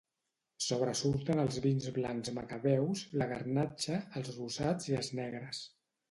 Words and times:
Sobresurten 0.67 1.41
els 1.41 1.57
vins 1.65 1.89
blancs 1.97 2.31
macabeus, 2.37 3.03
la 3.23 3.27
garnatxa, 3.33 3.99
els 4.21 4.31
rosats 4.39 4.89
i 4.93 4.97
els 5.01 5.11
negres. 5.21 5.61